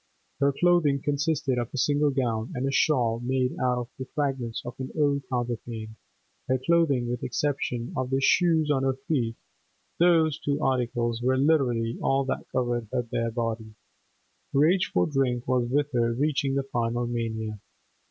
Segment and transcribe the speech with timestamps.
[0.39, 4.59] Her clothing consisted of a single gown and a shawl made out of the fragments
[4.65, 5.95] of an old counterpane;
[6.47, 9.35] her clothing—with exception of the shoes on her feet,
[9.99, 13.75] those two articles were literally all that covered her bare body.
[14.53, 17.59] Rage for drink was with her reaching the final mania.